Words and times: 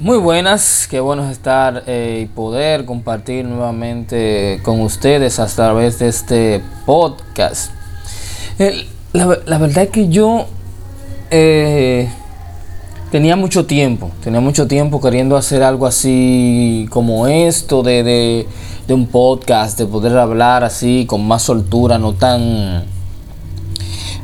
Muy 0.00 0.18
buenas, 0.18 0.88
qué 0.90 0.98
bueno 0.98 1.30
estar 1.30 1.84
eh, 1.86 2.22
y 2.24 2.26
poder 2.26 2.84
compartir 2.84 3.44
nuevamente 3.44 4.60
con 4.64 4.80
ustedes 4.80 5.38
a 5.38 5.46
través 5.46 6.00
de 6.00 6.08
este 6.08 6.62
podcast. 6.84 7.70
la, 9.12 9.58
verdad 9.58 9.84
es 9.84 9.90
que 9.90 10.08
yo 10.08 10.46
eh, 11.30 12.10
tenía 13.12 13.36
mucho 13.36 13.66
tiempo, 13.66 14.10
tenía 14.20 14.40
mucho 14.40 14.66
tiempo 14.66 15.00
queriendo 15.00 15.36
hacer 15.36 15.62
algo 15.62 15.86
así 15.86 16.88
como 16.90 17.28
esto 17.28 17.84
de, 17.84 18.48
de 18.88 18.94
un 18.94 19.06
podcast, 19.06 19.78
de 19.78 19.86
poder 19.86 20.18
hablar 20.18 20.64
así 20.64 21.06
con 21.06 21.24
más 21.24 21.42
soltura, 21.42 21.98
no 21.98 22.14
tan 22.14 22.84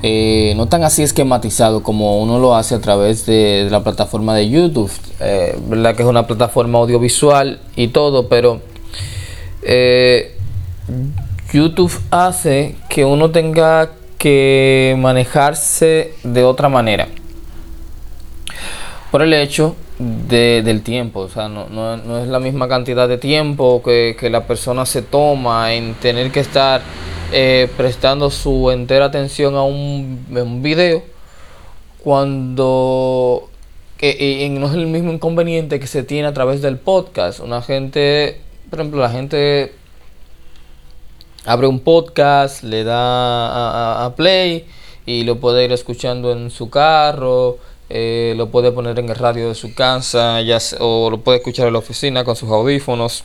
eh, 0.03 0.55
no 0.57 0.67
tan 0.67 0.83
así 0.83 1.03
esquematizado 1.03 1.83
como 1.83 2.23
uno 2.23 2.39
lo 2.39 2.57
hace 2.57 2.75
a 2.75 2.81
través 2.81 3.27
de, 3.27 3.69
la 3.71 3.85
plataforma 3.85 4.35
de 4.35 4.49
YouTube, 4.49 4.91
eh, 5.21 5.57
que 5.97 6.03
es 6.03 6.09
una 6.09 6.27
plataforma 6.27 6.79
audiovisual 6.79 7.61
y 7.77 7.89
todo, 7.89 8.29
pero 8.29 8.61
eh, 9.63 10.37
YouTube 11.53 11.93
hace 12.11 12.77
que 12.89 13.05
uno 13.05 13.31
tenga 13.31 13.91
que 14.19 14.97
manejarse 14.99 16.15
de 16.23 16.45
otra 16.45 16.69
manera. 16.69 17.09
Por 19.11 19.23
el 19.23 19.33
hecho 19.35 19.77
del 19.99 20.83
tiempo, 20.83 21.21
o 21.21 21.29
sea, 21.29 21.49
no, 21.49 22.23
es 22.23 22.29
la 22.29 22.39
misma 22.39 22.69
cantidad 22.69 23.09
de 23.09 23.19
tiempo 23.19 23.83
que, 23.85 24.17
que 24.19 24.31
la 24.31 24.47
persona 24.47 24.87
se 24.87 25.03
toma 25.03 25.75
en 25.75 25.95
tener 25.95 26.31
que 26.31 26.41
estar 26.41 26.81
eh, 27.33 27.69
prestando 27.77 28.31
su 28.31 28.71
entera 28.71 29.07
atención 29.07 29.57
a 29.57 29.63
un 29.63 30.61
video 30.63 31.03
cuando 32.03 33.50
no 34.03 34.67
es 34.67 34.75
el 34.75 34.87
mismo 34.87 35.13
inconveniente 35.13 35.79
que 35.79 35.87
se 35.87 36.03
tiene 36.03 36.29
a 36.29 36.33
través 36.33 36.63
del 36.63 36.79
podcast. 36.79 37.41
Una 37.41 37.61
gente, 37.61 38.41
por 38.71 38.81
ejemplo, 38.81 39.01
la 39.01 39.11
gente 39.11 39.75
abre 41.45 41.67
un 41.67 41.81
podcast, 41.81 42.63
le 42.63 42.85
da 42.85 44.05
a, 44.05 44.15
play 44.17 44.67
y 45.05 45.25
lo 45.25 45.39
puede 45.39 45.65
ir 45.65 45.73
escuchando 45.73 46.33
en 46.33 46.51
su 46.51 46.71
carro, 46.71 47.59
eh, 47.91 48.35
lo 48.37 48.51
puede 48.51 48.73
poner 48.73 48.99
en 48.99 49.09
el 49.09 49.17
radio 49.17 49.49
de 49.49 49.55
su 49.55 49.75
casa, 49.75 50.41
ya, 50.41 50.59
o 50.79 51.11
lo 51.11 51.21
puede 51.21 51.39
escuchar 51.39 51.67
en 51.67 51.75
la 51.75 51.81
oficina 51.81 52.25
con 52.25 52.37
sus 52.37 52.51
audífonos 52.51 53.25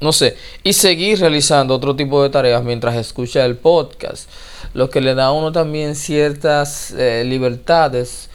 no 0.00 0.12
sé, 0.12 0.36
y 0.62 0.74
seguir 0.74 1.20
realizando 1.20 1.74
otro 1.74 1.96
tipo 1.96 2.22
de 2.22 2.28
tareas 2.28 2.62
mientras 2.62 2.96
escucha 2.96 3.44
el 3.44 3.56
podcast, 3.56 4.28
lo 4.74 4.90
que 4.90 5.00
le 5.00 5.14
da 5.14 5.26
a 5.26 5.32
uno 5.32 5.52
también 5.52 5.94
ciertas 5.94 6.90
eh, 6.92 7.24
libertades 7.24 8.28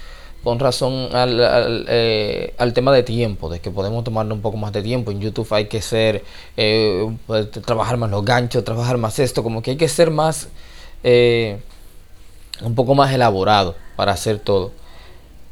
con 0.43 0.59
razón 0.59 1.09
eh, 1.13 2.53
al, 2.57 2.73
tema 2.73 2.91
de 2.91 3.03
tiempo, 3.03 3.49
de 3.49 3.59
que 3.59 3.71
podemos 3.71 4.03
tomarle 4.03 4.33
un 4.33 4.41
poco 4.41 4.57
más 4.57 4.71
de 4.73 4.81
tiempo. 4.81 5.11
En 5.11 5.19
YouTube 5.19 5.47
hay 5.51 5.65
que 5.65 5.81
ser, 5.81 6.23
eh, 6.57 7.09
pues, 7.27 7.51
trabajar 7.51 7.97
más 7.97 8.09
los 8.09 8.25
ganchos, 8.25 8.63
trabajar 8.63 8.97
más 8.97 9.19
esto, 9.19 9.43
como 9.43 9.61
que 9.61 9.71
hay 9.71 9.77
que 9.77 9.89
ser 9.89 10.11
más, 10.11 10.49
un 11.03 12.75
poco 12.75 12.95
más 12.95 13.13
elaborado 13.13 13.75
para 13.95 14.13
hacer 14.13 14.39
todo. 14.39 14.71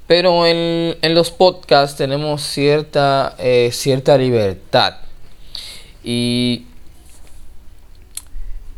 Pero 0.08 0.48
en, 0.48 0.98
en 1.02 1.14
los 1.14 1.30
podcasts 1.30 1.96
tenemos 1.98 2.42
cierta, 2.42 3.36
cierta 3.72 4.18
libertad 4.18 4.96
y 6.04 6.66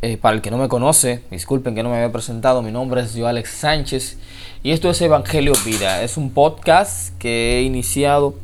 eh, 0.04 0.16
para 0.16 0.34
el 0.34 0.42
que 0.42 0.50
no 0.50 0.58
me 0.58 0.66
conoce, 0.66 1.22
disculpen 1.30 1.76
que 1.76 1.84
no 1.84 1.88
me 1.88 1.94
había 1.94 2.10
presentado, 2.10 2.60
mi 2.60 2.72
nombre 2.72 3.02
es 3.02 3.14
yo 3.14 3.28
Alex 3.28 3.50
Sánchez 3.50 4.18
y 4.64 4.72
esto 4.72 4.90
es 4.90 5.00
Evangelio 5.00 5.52
Vida. 5.64 6.02
Es 6.02 6.16
un 6.16 6.30
podcast 6.30 7.16
que 7.20 7.58
he 7.58 7.62
iniciado 7.62 8.34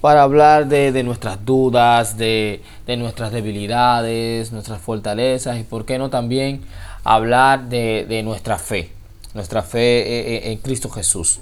para 0.00 0.24
hablar 0.24 0.66
de, 0.66 1.04
nuestras 1.04 1.44
dudas, 1.44 2.16
de, 2.18 2.62
nuestras 2.98 3.30
debilidades, 3.30 4.50
nuestras 4.50 4.80
fortalezas 4.80 5.56
y 5.60 5.62
por 5.62 5.84
qué 5.84 5.98
no 5.98 6.10
también 6.10 6.62
hablar 7.04 7.68
de, 7.68 8.20
nuestra 8.24 8.58
fe, 8.58 8.90
nuestra 9.34 9.62
fe 9.62 10.00
eh, 10.00 10.34
eh, 10.34 10.50
en 10.50 10.58
Cristo 10.58 10.90
Jesús. 10.90 11.38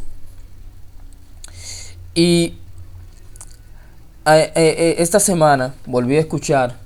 Y 2.15 2.57
esta 4.27 5.19
semana 5.19 5.73
volví 5.87 6.19
a 6.19 6.21
escuchar 6.21 6.80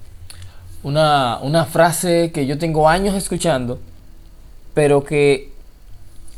una, 0.84 1.66
frase 1.70 2.30
que 2.32 2.46
yo 2.46 2.58
tengo 2.58 2.88
años 2.88 3.14
escuchando, 3.16 3.80
pero 4.74 5.02
que 5.02 5.50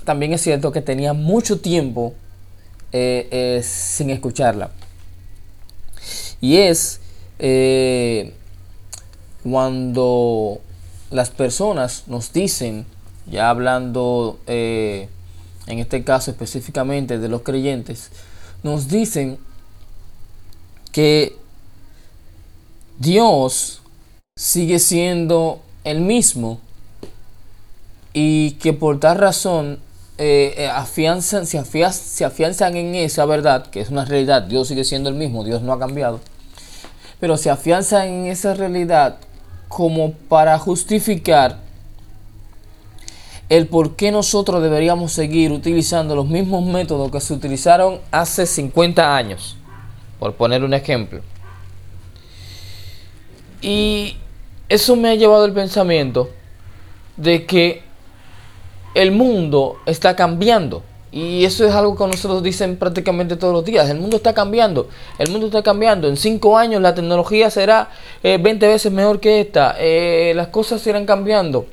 también 0.05 0.33
es 0.33 0.41
cierto 0.41 0.73
que 0.73 0.81
tenía 0.81 1.12
mucho 1.12 1.61
tiempo 1.61 2.15
eh, 2.93 3.61
sin 3.65 4.11
escucharla. 4.11 4.71
Y 6.41 6.57
es 6.57 7.01
cuando 9.43 10.61
las 11.11 11.31
personas 11.31 12.05
nos 12.07 12.33
dicen, 12.33 12.87
ya 13.27 13.51
hablando 13.51 14.39
en 14.47 15.09
este 15.78 16.05
caso 16.05 16.31
específicamente 16.31 17.19
de 17.19 17.28
los 17.28 17.43
creyentes, 17.43 18.11
nos 18.63 18.89
dicen 18.89 19.39
que 20.93 21.37
Dios 22.99 23.83
sigue 24.39 24.79
siendo 24.81 25.63
el 25.85 26.03
mismo 26.03 26.61
y 28.13 28.51
que 28.53 28.75
por 28.75 29.01
tal 29.01 29.17
razón 29.17 29.79
eh, 30.19 30.55
eh, 30.59 30.69
afianzan, 30.69 31.47
se, 31.47 31.65
se 31.65 32.25
afianzan 32.25 32.77
en 32.77 32.95
esa 32.97 33.25
verdad, 33.25 33.67
que 33.69 33.81
es 33.81 33.89
una 33.89 34.05
realidad, 34.05 34.43
Dios 34.43 34.69
sigue 34.69 34.85
siendo 34.85 35.09
el 35.09 35.15
mismo, 35.15 35.43
Dios 35.43 35.63
no 35.63 35.73
ha 35.73 35.79
cambiado, 35.79 36.21
pero 37.19 37.39
se 37.39 37.49
afianzan 37.49 38.09
en 38.09 38.27
esa 38.27 38.53
realidad 38.53 39.17
como 39.69 40.13
para 40.13 40.59
justificar 40.59 41.61
el 43.49 43.69
por 43.69 43.97
qué 43.97 44.13
nosotros 44.13 44.63
deberíamos 44.63 45.13
seguir 45.13 45.51
utilizando 45.51 46.15
los 46.15 46.27
mismos 46.27 46.63
métodos 46.63 47.11
que 47.11 47.21
se 47.23 47.33
utilizaron 47.33 48.01
hace 48.11 48.45
50 48.45 49.17
años 49.17 49.57
por 50.19 50.35
poner 50.35 50.63
un 50.63 50.75
ejemplo. 50.75 51.23
Y 53.63 54.17
eso 54.69 54.97
me 54.97 55.10
ha 55.10 55.15
llevado 55.15 55.44
al 55.44 55.53
pensamiento 55.53 56.31
de 57.16 57.47
que 57.47 57.82
el 58.94 59.12
mundo 59.12 59.78
está 59.87 60.16
cambiando. 60.16 60.82
Y 61.12 61.44
eso 61.44 61.66
es 61.66 61.72
algo 61.75 61.97
que 61.97 62.06
nosotros 62.06 62.43
dicen 62.43 62.77
prácticamente 62.77 63.37
todos 63.37 63.53
los 63.53 63.65
días. 63.65 63.88
El 63.88 63.99
mundo 63.99 64.16
está 64.16 64.34
cambiando. 64.34 64.88
El 65.19 65.31
mundo 65.31 65.47
está 65.47 65.62
cambiando. 65.62 66.09
En 66.09 66.16
cinco 66.16 66.59
años 66.59 66.82
la 66.82 66.94
tecnología 66.94 67.49
será 67.50 67.88
20 68.22 68.50
eh, 68.50 68.69
veces 68.69 68.93
mejor 68.93 69.21
que 69.21 69.41
esta. 69.41 69.77
Eh, 69.78 70.32
las 70.34 70.49
cosas 70.49 70.87
irán 70.87 71.06
cambiando. 71.06 71.66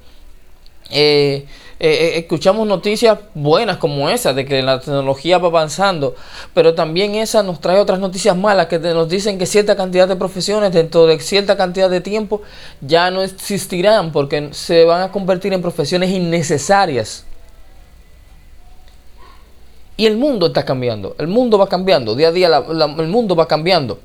Eh, 0.94 1.46
eh, 1.80 1.90
eh, 1.90 2.20
escuchamos 2.20 2.68
noticias 2.68 3.18
buenas 3.34 3.78
como 3.78 4.08
esa, 4.08 4.32
de 4.34 4.46
que 4.46 4.62
la 4.62 4.80
tecnología 4.80 5.40
va 5.40 5.48
avanzando, 5.48 6.16
pero 6.54 6.76
también 6.76 7.16
esa 7.16 7.42
nos 7.44 7.60
trae 7.60 7.80
otras 7.80 8.00
noticias 8.00 8.38
malas 8.38 8.68
que 8.68 8.80
nos 8.80 9.10
dicen 9.10 9.38
que 9.38 9.46
cierta 9.46 9.76
cantidad 9.76 10.08
de 10.08 10.16
profesiones 10.16 10.72
dentro 10.72 11.08
de 11.08 11.20
cierta 11.20 11.58
cantidad 11.58 11.90
de 11.90 12.00
tiempo 12.00 12.42
ya 12.80 13.10
no 13.12 13.24
existirán 13.24 14.12
porque 14.12 14.50
se 14.52 14.86
van 14.86 15.02
a 15.02 15.12
convertir 15.12 15.52
en 15.52 15.62
profesiones 15.62 16.12
innecesarias. 16.12 17.26
Y 19.98 20.06
el 20.06 20.16
mundo 20.16 20.48
está 20.48 20.64
cambiando, 20.64 21.16
el 21.20 21.28
mundo 21.28 21.58
va 21.58 21.68
cambiando, 21.68 22.16
día 22.16 22.30
a 22.30 22.32
día 22.32 22.48
el 22.48 23.08
mundo 23.08 23.36
va 23.36 23.48
cambiando. 23.48 24.00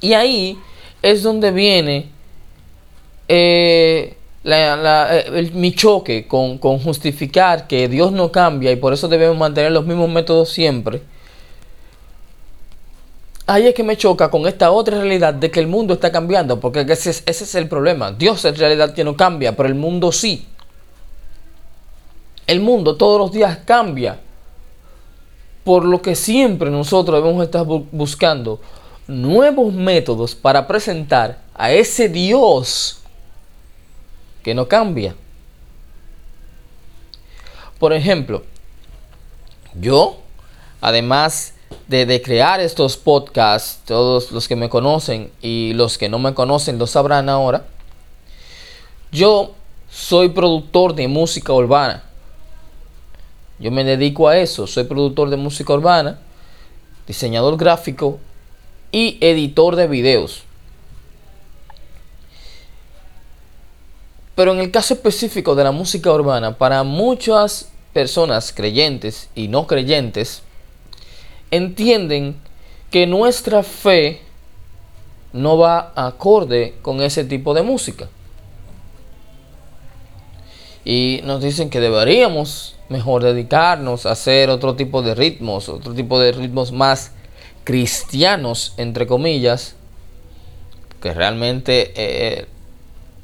Y 0.00 0.14
ahí 0.14 0.58
es 1.02 1.22
donde 1.22 1.50
viene 1.50 2.10
eh, 3.28 4.16
la, 4.42 5.18
eh, 5.18 5.50
mi 5.52 5.74
choque 5.74 6.26
con, 6.26 6.58
justificar 6.58 7.66
que 7.66 7.88
Dios 7.88 8.12
no 8.12 8.32
cambia 8.32 8.72
y 8.72 8.76
por 8.76 8.92
eso 8.92 9.08
debemos 9.08 9.36
mantener 9.36 9.72
los 9.72 9.84
mismos 9.84 10.08
métodos 10.08 10.50
siempre, 10.50 11.02
ahí 13.46 13.66
es 13.66 13.74
que 13.74 13.82
me 13.82 13.96
choca 13.96 14.30
con 14.30 14.46
esta 14.46 14.70
otra 14.70 14.98
realidad 14.98 15.34
de 15.34 15.50
que 15.50 15.60
el 15.60 15.66
mundo 15.66 15.94
está 15.94 16.10
cambiando, 16.10 16.60
porque 16.60 16.80
ese 16.80 17.10
es, 17.10 17.22
ese 17.26 17.44
es 17.44 17.54
el 17.54 17.68
problema. 17.68 18.12
Dios 18.12 18.44
en 18.44 18.56
realidad 18.56 18.94
que 18.94 19.04
no 19.04 19.16
cambia, 19.16 19.56
pero 19.56 19.68
el 19.68 19.74
mundo 19.74 20.12
sí. 20.12 20.46
El 22.46 22.60
mundo 22.60 22.96
todos 22.96 23.18
los 23.18 23.32
días 23.32 23.58
cambia, 23.64 24.18
por 25.64 25.84
lo 25.84 26.00
que 26.00 26.14
siempre 26.14 26.70
nosotros 26.70 27.22
debemos 27.22 27.44
estar 27.44 27.64
buscando 27.64 28.60
nuevos 29.06 29.72
métodos 29.72 30.34
para 30.34 30.66
presentar 30.66 31.38
a 31.54 31.72
ese 31.72 32.08
Dios 32.08 32.99
que 34.42 34.54
no 34.54 34.68
cambia. 34.68 35.14
Por 37.78 37.92
ejemplo, 37.92 38.42
yo, 39.74 40.18
además 40.80 41.54
de, 41.88 42.20
crear 42.22 42.60
estos 42.60 42.96
podcasts, 42.96 43.80
todos 43.84 44.32
los 44.32 44.48
que 44.48 44.56
me 44.56 44.68
conocen 44.68 45.30
y 45.40 45.72
los 45.74 45.98
que 45.98 46.08
no 46.08 46.18
me 46.18 46.34
conocen 46.34 46.78
lo 46.78 46.86
sabrán 46.86 47.28
ahora, 47.28 47.64
yo 49.12 49.54
soy 49.90 50.28
productor 50.28 50.94
de 50.94 51.08
música 51.08 51.52
urbana. 51.52 52.04
Yo 53.58 53.70
me 53.70 53.84
dedico 53.84 54.28
a 54.28 54.38
eso, 54.38 54.66
soy 54.66 54.84
productor 54.84 55.30
de 55.30 55.36
música 55.36 55.72
urbana 55.72 56.18
diseñador 57.10 57.56
gráfico 57.56 58.20
y 58.92 59.18
editor 59.20 59.74
de 59.74 59.88
videos. 59.88 60.44
Pero 64.40 64.54
en 64.54 64.60
el 64.60 64.70
caso 64.70 64.94
específico 64.94 65.54
de 65.54 65.64
la 65.64 65.70
música 65.70 66.10
urbana, 66.10 66.56
para 66.56 66.82
muchas 66.82 67.70
personas 67.92 68.54
creyentes 68.54 69.28
y 69.34 69.48
no 69.48 69.66
creyentes, 69.66 70.40
entienden 71.50 72.36
que 72.90 73.06
nuestra 73.06 73.62
fe 73.62 74.22
no 75.34 75.58
va 75.58 75.92
acorde 75.94 76.74
con 76.80 77.02
ese 77.02 77.24
tipo 77.24 77.52
de 77.52 77.60
música. 77.60 78.08
Y 80.86 81.20
nos 81.24 81.42
dicen 81.42 81.68
que 81.68 81.80
deberíamos 81.80 82.76
mejor 82.88 83.22
dedicarnos 83.22 84.06
a 84.06 84.12
hacer 84.12 84.48
otro 84.48 84.74
tipo 84.74 85.02
de 85.02 85.14
ritmos, 85.14 85.68
otro 85.68 85.92
tipo 85.92 86.18
de 86.18 86.32
ritmos 86.32 86.72
más 86.72 87.12
cristianos, 87.64 88.72
entre 88.78 89.06
comillas, 89.06 89.74
que 91.02 91.12
realmente 91.12 91.92
eh, 91.94 92.46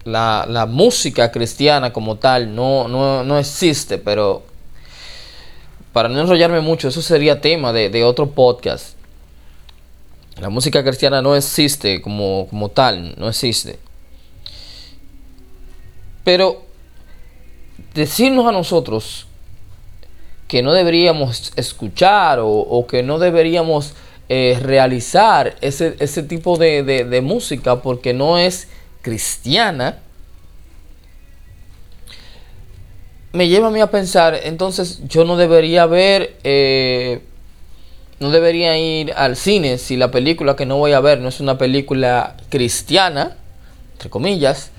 la, 0.07 0.67
música 0.69 1.31
cristiana 1.31 1.93
como 1.93 2.17
tal 2.17 2.55
no, 2.55 2.89
no, 2.89 3.39
existe, 3.39 3.99
pero 3.99 4.43
para 5.93 6.09
no 6.09 6.21
enrollarme 6.21 6.61
mucho, 6.61 6.89
eso 6.89 7.03
sería 7.03 7.41
tema 7.41 7.73
de, 7.73 8.05
otro 8.05 8.31
podcast. 8.31 8.97
La 10.41 10.51
música 10.51 10.83
cristiana 10.83 11.23
no 11.23 11.35
existe 11.35 12.03
como, 12.03 12.47
como 12.51 12.69
tal, 12.69 13.15
no 13.17 13.29
existe. 13.29 13.79
Pero 16.25 16.63
decirnos 17.95 18.47
a 18.47 18.53
nosotros 18.53 19.27
que 20.49 20.63
no 20.63 20.73
deberíamos 20.73 21.53
escuchar 21.57 22.39
o, 22.43 22.87
que 22.89 23.03
no 23.03 23.19
deberíamos 23.19 23.95
eh, 24.29 24.59
realizar 24.63 25.57
ese, 25.61 25.97
ese 25.99 26.23
tipo 26.23 26.57
de, 26.57 26.83
de, 26.83 27.21
música 27.21 27.83
porque 27.83 28.13
no 28.13 28.39
es 28.39 28.69
cristiana, 29.07 30.01
me 33.33 33.47
lleva 33.47 33.69
a 33.69 33.71
mí 33.71 33.81
a 33.81 33.89
pensar, 33.89 34.41
entonces 34.43 35.01
yo 35.07 35.25
no 35.25 35.37
debería 35.37 35.87
ver, 35.87 36.35
eh, 36.43 37.21
no 38.19 38.31
debería 38.31 38.77
ir 38.77 39.13
al 39.13 39.37
cine 39.37 39.79
si 39.79 39.97
la 39.97 40.11
película 40.11 40.57
que 40.57 40.67
no 40.67 40.79
voy 40.79 40.91
a 40.91 40.99
ver 40.99 41.21
no 41.21 41.29
es 41.29 41.39
una 41.39 41.57
película 41.57 42.37
cristiana, 42.49 43.37
entre 43.93 44.11
comillas, 44.11 44.73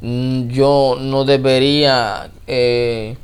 mm, 0.00 0.48
yo 0.48 0.96
no 0.98 1.26
debería 1.26 2.30
eh, 2.46 3.18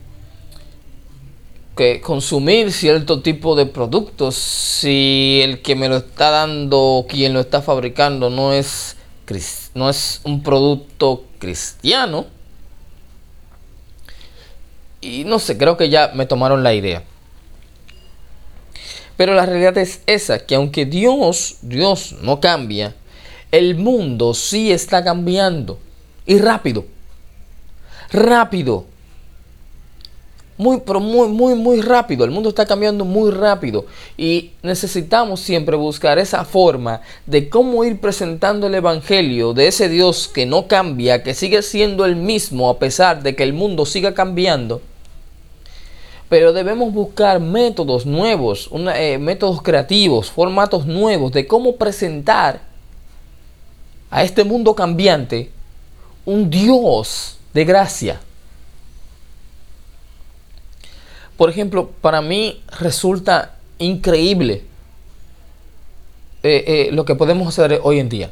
que 1.75 2.03
consumir 2.03 2.71
cierto 2.71 3.23
tipo 3.23 3.57
de 3.57 3.65
productos 3.65 4.35
si 4.35 5.41
el 5.43 5.63
que 5.63 5.75
me 5.75 5.89
lo 5.89 5.97
está 5.97 6.29
dando, 6.29 7.07
quien 7.09 7.33
lo 7.33 7.41
está 7.41 7.63
fabricando, 7.63 8.29
no 8.29 8.53
es 8.53 8.94
no 9.75 9.89
es 9.89 10.21
un 10.25 10.43
producto 10.43 11.25
cristiano. 11.39 12.27
Y 15.01 15.25
no 15.25 15.39
sé, 15.39 15.59
creo 15.59 15.77
que 15.77 15.89
ya 15.89 16.13
me 16.15 16.27
tomaron 16.27 16.63
la 16.63 16.75
idea. 16.75 17.05
Pero 19.17 19.35
la 19.35 19.47
realidad 19.47 19.79
es 19.79 20.03
esa, 20.07 20.45
que 20.45 20.55
aunque 20.55 20.87
Dios, 20.87 21.59
Dios 21.63 22.17
no 22.23 22.41
cambia, 22.41 22.95
el 23.53 23.77
mundo 23.77 24.35
sí 24.35 24.73
está 24.73 25.05
cambiando. 25.05 25.79
Y 26.27 26.39
rápido. 26.39 26.87
Rápido 28.11 28.87
muy, 30.57 30.81
pero 30.87 31.01
muy, 31.01 31.29
muy, 31.29 31.55
muy 31.55 31.81
rápido. 31.81 32.25
El 32.25 32.31
mundo 32.31 32.49
está 32.49 32.65
cambiando 32.65 33.05
muy 33.05 33.31
rápido. 33.31 33.87
Y 34.17 34.53
necesitamos 34.63 35.41
siempre 35.41 35.77
buscar 35.77 36.19
esa 36.19 36.45
forma 36.45 37.01
de 37.27 37.49
cómo 37.49 37.85
ir 37.85 38.01
presentando 38.01 38.69
el 38.69 38.75
Evangelio 38.75 39.53
de 39.53 39.67
ese 39.67 39.89
Dios 39.89 40.29
que 40.29 40.47
no 40.47 40.69
cambia, 40.69 41.23
que 41.23 41.35
sigue 41.35 41.63
siendo 41.63 42.05
el 42.05 42.17
mismo 42.17 42.71
a 42.71 42.79
pesar 42.79 43.23
de 43.23 43.35
que 43.35 43.43
el 43.43 43.53
mundo 43.53 43.85
siga 43.85 44.15
cambiando. 44.15 44.81
Pero 46.29 46.53
debemos 46.53 46.93
buscar 46.93 47.41
métodos 47.41 48.07
nuevos, 48.07 48.71
eh, 48.95 49.19
métodos 49.19 49.61
creativos, 49.61 50.31
formatos 50.31 50.87
nuevos 50.87 51.33
de 51.33 51.47
cómo 51.47 51.77
presentar 51.77 52.61
a 54.11 54.23
este 54.23 54.45
mundo 54.45 54.75
cambiante 54.75 55.51
un 56.25 56.49
Dios 56.49 57.39
de 57.53 57.65
gracia 57.65 58.21
por 61.37 61.51
ejemplo, 61.51 61.91
para 62.01 62.21
mí 62.21 62.63
resulta 62.79 63.55
increíble 63.79 64.63
eh, 66.43 66.65
eh, 66.67 66.89
lo 66.93 67.05
que 67.05 67.15
podemos 67.15 67.49
hacer 67.49 67.81
hoy 67.83 67.99
en 67.99 68.09
día. 68.09 68.31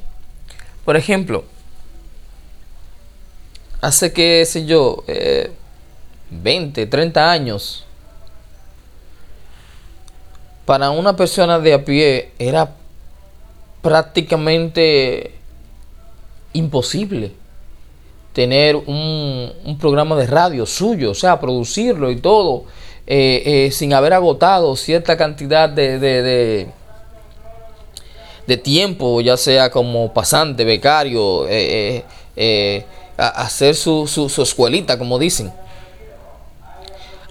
Por 0.84 0.96
ejemplo, 0.96 1.44
hace 3.80 4.12
que, 4.12 4.44
sé 4.46 4.66
yo, 4.66 5.04
20, 6.30 6.82
eh, 6.82 6.86
30 6.86 7.30
años, 7.30 7.84
para 10.64 10.90
una 10.90 11.16
persona 11.16 11.58
de 11.58 11.74
a 11.74 11.84
pie 11.84 12.30
era 12.38 12.72
prácticamente 13.80 15.34
imposible 16.52 17.32
tener 18.32 18.76
un, 18.76 19.52
un 19.64 19.78
programa 19.78 20.14
de 20.16 20.26
radio 20.26 20.66
suyo, 20.66 21.10
o 21.10 21.14
sea, 21.14 21.40
producirlo 21.40 22.10
y 22.10 22.16
todo 22.16 22.64
eh, 23.06 23.42
eh, 23.44 23.70
sin 23.72 23.92
haber 23.94 24.12
agotado 24.12 24.76
cierta 24.76 25.16
cantidad 25.16 25.68
de, 25.68 25.98
de, 25.98 26.68
de, 28.46 28.56
tiempo, 28.56 29.20
ya 29.20 29.36
sea 29.36 29.70
como 29.70 30.12
pasante, 30.12 30.64
becario, 30.64 31.46
eh, 31.48 32.04
hacer 33.16 33.74
su, 33.74 34.06
su, 34.06 34.28
su, 34.28 34.42
escuelita, 34.42 34.98
como 34.98 35.18
dicen. 35.18 35.52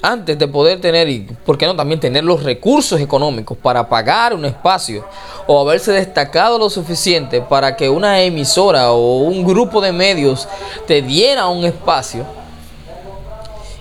Antes 0.01 0.37
de 0.37 0.47
poder 0.47 0.81
tener, 0.81 1.07
y 1.07 1.21
por 1.45 1.57
qué 1.57 1.67
no 1.67 1.75
también 1.75 1.99
tener 1.99 2.23
los 2.23 2.43
recursos 2.43 2.99
económicos 2.99 3.57
para 3.57 3.87
pagar 3.87 4.33
un 4.33 4.43
espacio 4.43 5.05
o 5.47 5.61
haberse 5.61 5.91
destacado 5.91 6.57
lo 6.57 6.69
suficiente 6.69 7.39
para 7.39 7.77
que 7.77 7.87
una 7.87 8.19
emisora 8.21 8.91
o 8.91 9.19
un 9.19 9.45
grupo 9.45 9.79
de 9.79 9.91
medios 9.91 10.47
te 10.87 11.01
diera 11.03 11.47
un 11.47 11.63
espacio 11.65 12.25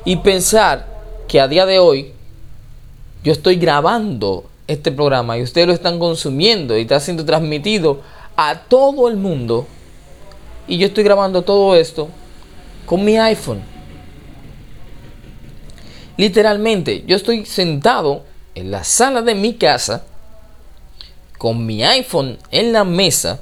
y 0.05 0.17
pensar 0.17 0.90
que 1.31 1.41
a 1.41 1.47
día 1.47 1.65
de 1.65 1.79
hoy 1.79 2.11
yo 3.23 3.31
estoy 3.31 3.55
grabando 3.55 4.51
este 4.67 4.91
programa 4.91 5.39
y 5.39 5.43
ustedes 5.43 5.69
lo 5.69 5.73
están 5.73 6.01
consumiendo 6.01 6.77
y 6.77 6.81
está 6.81 6.99
siendo 6.99 7.25
transmitido 7.25 8.01
a 8.35 8.63
todo 8.63 9.09
el 9.09 9.17
mundo. 9.17 9.69
Y 10.67 10.79
yo 10.79 10.89
estoy 10.89 11.05
grabando 11.05 11.43
todo 11.43 11.77
esto 11.77 12.09
con 12.85 13.05
mi 13.05 13.17
iPhone. 13.17 13.63
Literalmente, 16.17 17.05
yo 17.07 17.15
estoy 17.15 17.47
sentado 17.47 18.25
en 18.57 18.73
la 18.73 18.83
sala 18.83 19.23
de 19.23 19.37
mi 19.37 19.55
casa 19.55 20.05
con 21.39 21.65
mi 21.65 21.85
iPhone 21.85 22.39
en 22.51 22.73
la 22.73 22.83
mesa 22.83 23.41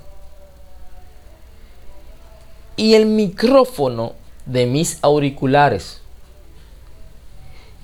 y 2.77 2.93
el 2.93 3.07
micrófono 3.07 4.13
de 4.45 4.67
mis 4.67 4.99
auriculares. 5.01 6.03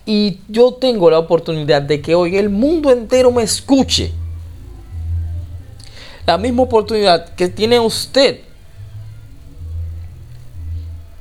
Y 0.07 0.39
yo 0.49 0.75
tengo 0.75 1.11
la 1.11 1.19
oportunidad 1.19 1.83
de 1.83 2.01
que 2.01 2.15
hoy 2.15 2.37
el 2.37 2.51
mundo 2.51 2.91
entero 2.91 3.31
me 3.31 3.43
escuche. 3.43 4.13
La 6.27 6.39
misma 6.39 6.63
oportunidad 6.63 7.35
que 7.35 7.49
tiene 7.49 7.81
usted. 7.81 8.41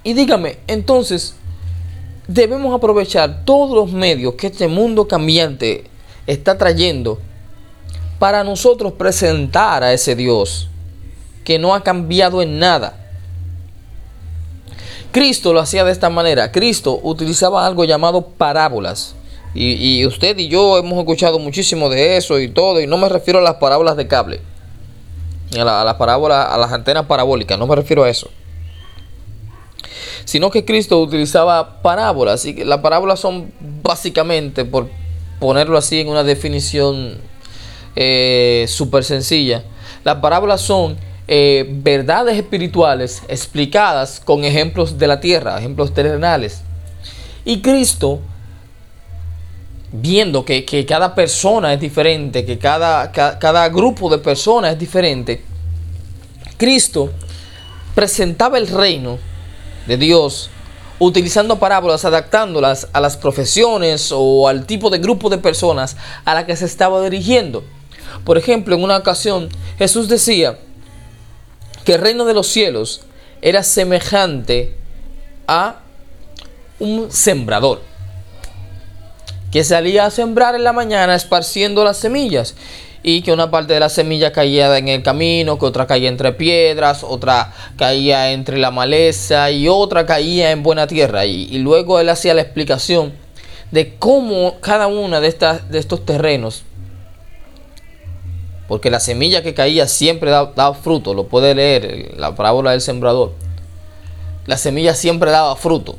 Y 0.04 0.14
dígame, 0.14 0.58
entonces, 0.68 1.36
debemos 2.28 2.76
aprovechar 2.76 3.46
todos 3.46 3.76
los 3.76 3.92
medios 3.94 4.36
que 4.36 4.48
este 4.48 4.68
mundo 4.68 5.08
cambiante 5.08 5.86
está 6.28 6.58
trayendo 6.58 7.20
para 8.20 8.44
nosotros 8.44 8.94
presentar 8.94 9.84
a 9.84 9.94
ese 9.94 10.16
Dios 10.16 10.70
que 11.44 11.60
no 11.60 11.74
ha 11.74 11.84
cambiado 11.84 12.42
en 12.42 12.60
nada 12.60 13.03
Cristo 15.14 15.54
lo 15.54 15.60
hacía 15.60 15.84
de 15.86 15.92
esta 15.92 16.10
manera. 16.10 16.52
Cristo 16.52 17.00
utilizaba 17.04 17.68
algo 17.68 17.86
llamado 17.86 18.30
parábolas. 18.30 19.16
Y, 19.54 20.04
usted 20.08 20.36
y 20.40 20.48
yo 20.48 20.80
hemos 20.80 20.98
escuchado 20.98 21.38
muchísimo 21.38 21.88
de 21.88 22.18
eso 22.18 22.40
y 22.40 22.48
todo. 22.48 22.82
Y 22.82 22.88
no 22.88 22.98
me 22.98 23.08
refiero 23.08 23.38
a 23.38 23.44
las 23.44 23.56
parábolas 23.56 23.96
de 23.96 24.08
cable. 24.08 24.42
A, 25.56 25.84
las 25.84 25.94
parábolas, 25.96 26.48
a 26.50 26.58
las 26.58 26.72
antenas 26.72 27.06
parabólicas. 27.06 27.60
No 27.60 27.68
me 27.68 27.76
refiero 27.76 28.04
a 28.04 28.10
eso. 28.10 28.32
Sino 30.26 30.50
que 30.50 30.66
Cristo 30.66 31.00
utilizaba 31.00 31.84
parábolas. 31.84 32.44
Y 32.46 32.64
las 32.64 32.80
parábolas 32.80 33.20
son 33.20 33.54
básicamente, 33.84 34.66
por 34.66 34.90
ponerlo 35.40 35.78
así 35.78 36.00
en 36.00 36.08
una 36.08 36.24
definición 36.24 37.20
eh, 37.96 38.66
súper 38.68 39.04
sencilla. 39.04 39.64
Las 40.04 40.16
parábolas 40.16 40.62
son 40.62 40.98
eh, 41.28 41.66
verdades 41.70 42.38
espirituales 42.38 43.24
explicadas 43.28 44.20
con 44.20 44.44
ejemplos 44.44 44.98
de 44.98 45.08
la 45.08 45.20
tierra, 45.20 45.58
ejemplos 45.58 45.94
terrenales. 45.94 46.62
Y 47.46 47.62
Cristo 47.62 48.20
viendo 49.94 50.44
que, 50.44 50.86
cada 50.88 51.14
persona 51.14 51.74
es 51.74 51.80
diferente, 51.80 52.44
que 52.46 52.58
cada, 52.58 53.12
cada 53.12 53.70
grupo 53.70 54.10
de 54.10 54.18
personas 54.18 54.74
es 54.74 54.80
diferente, 54.80 55.44
Cristo 56.58 57.12
presentaba 57.94 58.58
el 58.58 58.68
reino 58.68 59.20
de 59.86 59.98
Dios 59.98 60.50
utilizando 60.98 61.60
parábolas, 61.60 62.06
adaptándolas 62.06 62.88
a 62.92 63.00
las 63.00 63.18
profesiones 63.18 64.12
o 64.12 64.48
al 64.48 64.66
tipo 64.66 64.90
de 64.90 64.98
grupo 64.98 65.30
de 65.30 65.38
personas 65.38 65.96
a 66.26 66.34
la 66.34 66.46
que 66.46 66.56
se 66.56 66.66
estaba 66.66 67.02
dirigiendo. 67.04 67.64
Por 68.24 68.38
ejemplo, 68.38 68.76
en 68.76 68.84
una 68.84 68.98
ocasión 68.98 69.50
Jesús 69.78 70.08
decía 70.08 70.58
que 71.84 71.96
el 71.96 72.02
reino 72.02 72.26
de 72.26 72.34
los 72.34 72.48
cielos 72.48 73.02
era 73.42 73.64
semejante 73.64 74.76
a 75.48 75.82
un 76.80 77.12
sembrador 77.12 77.82
que 79.52 79.64
salía 79.64 80.06
a 80.08 80.10
sembrar 80.10 80.56
en 80.56 80.64
la 80.64 80.74
mañana 80.74 81.14
esparciendo 81.14 81.84
las 81.84 81.98
semillas 81.98 82.56
y 83.04 83.22
que 83.22 83.32
una 83.32 83.52
parte 83.52 83.74
de 83.74 83.80
la 83.82 83.90
semilla 83.90 84.32
caía 84.32 84.76
en 84.78 84.88
el 84.88 85.04
camino, 85.04 85.60
que 85.60 85.66
otra 85.66 85.86
caía 85.86 86.10
entre 86.10 86.32
piedras, 86.32 87.04
otra 87.04 87.54
caía 87.78 88.32
entre 88.32 88.58
la 88.58 88.72
maleza 88.72 89.52
y 89.52 89.68
otra 89.68 90.08
caía 90.08 90.52
en 90.52 90.64
buena 90.64 90.88
tierra. 90.88 91.26
Y, 91.26 91.58
luego 91.60 92.00
él 92.00 92.10
hacía 92.10 92.34
la 92.34 92.42
explicación 92.42 93.14
de 93.72 93.94
cómo 94.00 94.56
cada 94.62 94.88
una 94.88 95.20
de, 95.20 95.28
estas, 95.28 95.70
de 95.70 95.80
estos 95.80 96.04
terrenos, 96.06 96.64
porque 98.68 98.90
la 98.90 99.00
semilla 99.00 99.44
que 99.44 99.54
caía 99.54 99.88
siempre 99.88 100.32
daba, 100.32 100.74
fruto, 100.74 101.14
lo 101.14 101.28
puede 101.28 101.56
leer 101.56 102.14
la 102.18 102.36
parábola 102.36 102.72
del 102.72 102.82
sembrador, 102.82 103.34
la 104.46 104.58
semilla 104.58 104.96
siempre 104.96 105.32
daba 105.32 105.56
fruto. 105.56 105.98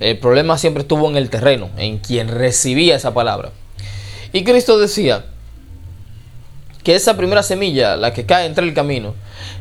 El 0.00 0.18
problema 0.18 0.58
siempre 0.58 0.82
estuvo 0.82 1.08
en 1.08 1.16
el 1.16 1.28
terreno, 1.28 1.70
en 1.76 1.98
quien 1.98 2.28
recibía 2.28 2.94
esa 2.94 3.12
palabra. 3.14 3.50
Y 4.32 4.44
Cristo 4.44 4.78
decía, 4.78 5.24
que 6.88 6.94
esa 6.94 7.18
primera 7.18 7.42
semilla, 7.42 7.96
la 7.96 8.14
que 8.14 8.24
cae 8.24 8.46
entre 8.46 8.64
el 8.64 8.72
camino, 8.72 9.14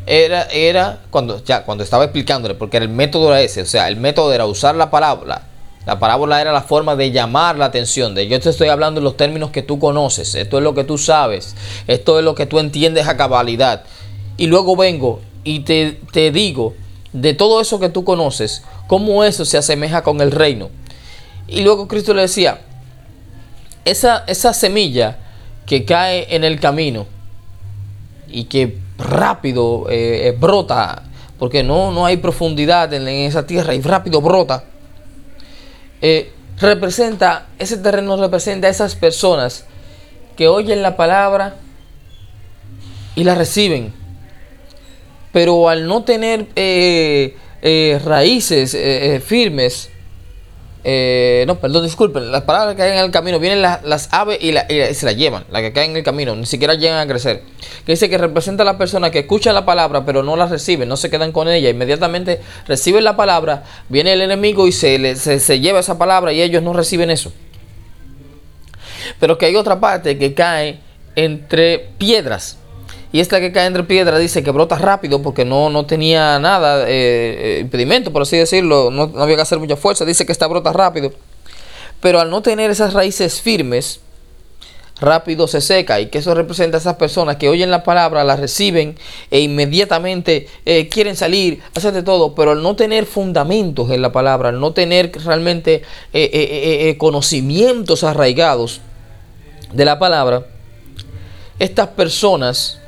era, 0.06 0.44
era 0.44 1.00
cuando, 1.10 1.44
ya, 1.44 1.64
cuando 1.64 1.84
estaba 1.84 2.06
explicándole, 2.06 2.56
porque 2.56 2.78
el 2.78 2.88
método 2.88 3.28
era 3.28 3.42
ese, 3.42 3.64
o 3.64 3.66
sea, 3.66 3.90
el 3.90 3.98
método 3.98 4.34
era 4.34 4.46
usar 4.46 4.76
la 4.76 4.90
parábola. 4.90 5.42
La 5.88 6.00
parábola 6.00 6.42
era 6.42 6.52
la 6.52 6.62
forma 6.62 6.98
de 6.98 7.12
llamar 7.12 7.58
la 7.58 7.66
atención, 7.66 8.14
de 8.14 8.28
yo 8.28 8.38
te 8.42 8.50
estoy 8.50 8.68
hablando 8.68 9.00
en 9.00 9.06
los 9.06 9.16
términos 9.16 9.52
que 9.52 9.64
tú 9.64 9.80
conoces, 9.80 10.36
esto 10.36 10.58
es 10.58 10.64
lo 10.64 10.76
que 10.76 10.84
tú 10.84 10.98
sabes, 10.98 11.56
esto 11.88 12.20
es 12.20 12.26
lo 12.26 12.36
que 12.36 12.46
tú 12.46 12.60
entiendes 12.60 13.08
a 13.08 13.16
cabalidad. 13.16 13.86
Y 14.36 14.48
luego 14.48 14.76
vengo 14.76 15.22
y 15.46 15.62
te, 15.62 15.98
te 16.12 16.30
digo 16.32 16.76
de 17.14 17.34
todo 17.34 17.62
eso 17.62 17.80
que 17.80 17.88
tú 17.88 18.04
conoces, 18.04 18.64
cómo 18.88 19.24
eso 19.24 19.46
se 19.46 19.58
asemeja 19.58 20.04
con 20.04 20.20
el 20.20 20.32
reino. 20.32 20.70
Y 21.48 21.62
luego 21.62 21.88
Cristo 21.88 22.14
le 22.14 22.24
decía, 22.24 22.60
esa, 23.86 24.26
esa 24.28 24.54
semilla 24.54 25.20
que 25.66 25.86
cae 25.86 26.36
en 26.36 26.44
el 26.44 26.60
camino 26.60 27.06
y 28.28 28.44
que 28.44 28.78
rápido 28.98 29.90
eh, 29.90 30.28
eh, 30.28 30.38
brota, 30.38 31.04
porque 31.40 31.64
no, 31.64 31.92
no 31.94 32.06
hay 32.06 32.18
profundidad 32.18 32.94
en, 32.94 33.08
esa 33.08 33.48
tierra 33.48 33.74
y 33.74 33.82
rápido 33.82 34.20
brota, 34.20 34.66
eh, 36.02 36.32
representa, 36.60 37.48
ese 37.60 37.78
terreno 37.78 38.18
representa 38.18 38.68
a 38.68 38.70
esas 38.70 38.96
personas 38.96 39.66
que 40.36 40.48
oyen 40.48 40.82
la 40.82 40.98
palabra 40.98 41.56
y 43.16 43.24
la 43.24 43.36
reciben, 43.36 43.94
pero 45.32 45.70
al 45.70 45.88
no 45.88 46.04
tener 46.04 46.48
raíces 48.04 48.78
firmes, 49.26 49.90
eh, 50.84 51.44
no, 51.48 51.56
perdón, 51.60 51.84
disculpen. 51.84 52.32
Las 52.32 52.44
palabras 52.44 52.76
que 52.76 52.80
caen 52.80 52.98
en 52.98 53.06
el 53.06 53.12
camino 53.12 53.40
vienen 53.40 53.62
las, 53.62 54.10
aves 54.12 54.40
y, 54.42 54.54
se 54.94 55.06
las 55.06 55.16
llevan. 55.16 55.46
Las 55.52 55.62
que 55.62 55.74
caen 55.74 55.92
en 55.92 55.98
el 55.98 56.04
camino, 56.04 56.36
ni 56.36 56.46
siquiera 56.46 56.76
llegan 56.76 57.00
a 57.00 57.08
crecer. 57.08 57.44
Que 57.86 57.94
dice 57.94 58.10
que 58.10 58.18
representa 58.18 58.64
a 58.64 58.66
la 58.66 58.78
persona 58.78 59.12
que 59.12 59.20
escucha 59.20 59.54
la 59.54 59.66
palabra, 59.66 60.06
pero 60.06 60.24
no 60.24 60.36
la 60.36 60.48
recibe, 60.48 60.86
no 60.86 60.98
se 60.98 61.10
quedan 61.10 61.32
con 61.32 61.48
ella. 61.48 61.70
Inmediatamente 61.70 62.42
reciben 62.68 63.04
la 63.04 63.16
palabra, 63.16 63.64
viene 63.90 64.14
el 64.14 64.22
enemigo 64.22 64.68
y 64.68 64.72
se, 64.72 65.16
se 65.16 65.60
lleva 65.60 65.80
esa 65.80 65.98
palabra 65.98 66.32
y 66.32 66.42
ellos 66.42 66.64
no 66.64 66.74
reciben 66.74 67.10
eso. 67.10 67.34
Pero 69.20 69.38
que 69.38 69.48
hay 69.48 69.56
otra 69.56 69.80
parte 69.80 70.18
que 70.18 70.34
cae 70.34 70.80
entre 71.16 71.90
piedras. 71.98 72.58
Y 73.18 73.20
esta 73.20 73.40
que 73.40 73.52
cae 73.52 73.66
entre 73.66 73.84
piedras 73.84 74.20
dice 74.20 74.44
que 74.44 74.52
brota 74.52 74.78
rápido 74.78 75.24
porque 75.24 75.44
no, 75.44 75.72
no 75.72 75.88
tenía 75.88 76.38
nada, 76.38 76.88
eh, 76.88 77.58
eh, 77.58 77.60
impedimento, 77.62 78.14
por 78.14 78.22
así 78.22 78.38
decirlo, 78.38 78.92
no, 78.92 79.12
había 79.20 79.38
que 79.38 79.42
hacer 79.42 79.58
mucha 79.58 79.76
fuerza. 79.76 80.06
Dice 80.06 80.24
que 80.24 80.32
esta 80.32 80.46
brota 80.46 80.72
rápido. 80.72 81.12
Pero 82.00 82.20
al 82.20 82.30
no 82.30 82.44
tener 82.44 82.70
esas 82.70 82.94
raíces 82.94 83.42
firmes, 83.42 84.02
rápido 85.02 85.48
se 85.48 85.62
seca 85.62 86.00
y 86.00 86.10
que 86.10 86.20
eso 86.20 86.36
representa 86.36 86.78
a 86.78 86.80
esas 86.80 86.98
personas 86.98 87.38
que 87.38 87.50
oyen 87.50 87.72
la 87.72 87.82
palabra, 87.82 88.24
la 88.24 88.36
reciben 88.36 88.96
e 89.32 89.40
inmediatamente 89.40 90.48
eh, 90.68 90.88
quieren 90.88 91.16
salir, 91.16 91.64
hacer 91.74 91.94
de 91.94 92.04
todo, 92.04 92.36
pero 92.36 92.52
al 92.52 92.62
no 92.62 92.76
tener 92.76 93.08
fundamentos 93.08 93.90
en 93.90 94.04
la 94.04 94.12
palabra, 94.12 94.50
al 94.50 94.60
no 94.60 94.74
tener 94.74 95.12
realmente 95.26 95.82
conocimientos 97.00 98.04
arraigados 98.04 98.82
de 99.74 99.86
la 99.86 99.98
palabra, 99.98 100.46
estas 101.58 101.88
personas 101.88 102.80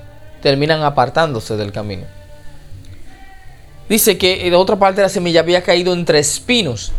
terminan 0.41 0.84
apartándose 0.84 1.58
del 1.58 1.72
camino. 1.72 2.05
Dice 3.88 4.17
que 4.17 4.48
en 4.48 4.53
otra 4.53 4.77
parte 4.77 4.98
de 4.98 5.08
la 5.08 5.10
semilla 5.10 5.39
había 5.39 5.63
caído 5.63 5.93
entre 5.93 6.19
espinos 6.19 6.91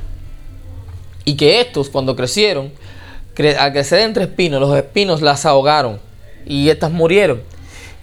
y 1.25 1.37
que 1.37 1.61
estos 1.61 1.89
cuando 1.89 2.17
crecieron, 2.17 2.73
al 3.59 3.73
crecer 3.73 4.01
entre 4.01 4.25
espinos, 4.25 4.61
los 4.61 4.77
espinos 4.77 5.23
las 5.23 5.47
ahogaron 5.47 6.01
y 6.45 6.69
estas 6.69 6.91
murieron. 6.91 7.43